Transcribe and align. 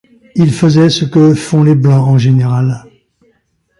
Ils 0.33 0.51
faisaient 0.51 0.89
ce 0.89 1.05
que 1.05 1.35
font 1.35 1.61
les 1.61 1.75
Blancs 1.75 2.07
en 2.07 2.17
général. 2.17 2.87